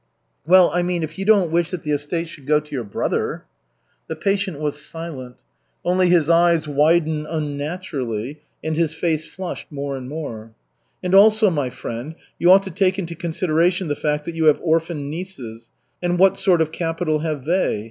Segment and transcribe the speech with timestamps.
[0.47, 3.45] "Well, I mean, if you don't wish that the estate should go to your brother."
[4.07, 5.35] The patient was silent.
[5.85, 10.55] Only his eyes widened unnaturally and his face flushed more and more.
[11.03, 14.59] "And also, my friend, you ought to take into consideration the fact that you have
[14.63, 15.69] orphaned nieces
[16.01, 17.79] and what sort of capital have they?